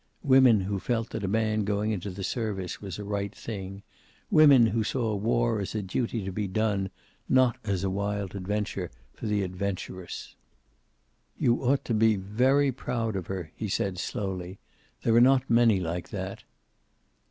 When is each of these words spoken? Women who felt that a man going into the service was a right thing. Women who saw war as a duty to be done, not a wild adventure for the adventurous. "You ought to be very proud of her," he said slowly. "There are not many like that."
Women 0.23 0.61
who 0.61 0.79
felt 0.79 1.11
that 1.11 1.23
a 1.23 1.27
man 1.27 1.63
going 1.63 1.91
into 1.91 2.09
the 2.09 2.23
service 2.23 2.81
was 2.81 2.97
a 2.97 3.03
right 3.03 3.35
thing. 3.35 3.83
Women 4.31 4.65
who 4.65 4.83
saw 4.83 5.13
war 5.13 5.59
as 5.59 5.75
a 5.75 5.83
duty 5.83 6.25
to 6.25 6.31
be 6.31 6.47
done, 6.47 6.89
not 7.29 7.55
a 7.63 7.87
wild 7.87 8.33
adventure 8.35 8.89
for 9.13 9.27
the 9.27 9.43
adventurous. 9.43 10.35
"You 11.37 11.61
ought 11.61 11.85
to 11.85 11.93
be 11.93 12.15
very 12.15 12.71
proud 12.71 13.15
of 13.15 13.27
her," 13.27 13.51
he 13.55 13.69
said 13.69 13.99
slowly. 13.99 14.57
"There 15.03 15.13
are 15.13 15.21
not 15.21 15.47
many 15.51 15.79
like 15.79 16.09
that." 16.09 16.45